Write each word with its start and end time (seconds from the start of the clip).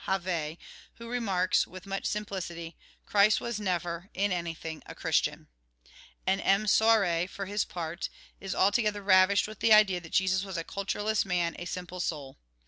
Havet, 0.07 0.57
who 0.95 1.07
remarks, 1.07 1.67
with 1.67 1.85
much 1.85 2.07
simplicity," 2.07 2.75
Christ 3.05 3.39
was 3.39 3.59
never, 3.59 4.09
in 4.15 4.31
anything, 4.31 4.81
a 4.87 4.95
Christian." 4.95 5.47
And 6.25 6.41
M. 6.41 6.65
Soury, 6.65 7.29
for 7.29 7.45
his 7.45 7.65
part, 7.65 8.09
is 8.39 8.55
altogether 8.55 9.03
ravished 9.03 9.45
with 9.47 9.59
AUTHOR'S 9.59 9.69
PREFACE 9.69 9.77
19 9.77 9.77
the 9.77 9.79
idea 9.93 10.01
that 10.01 10.13
Jesus 10.13 10.43
was 10.43 10.57
a 10.57 10.63
cultureless 10.63 11.23
man, 11.23 11.55
a 11.59 11.65
simple 11.65 11.99
soul. 11.99 12.39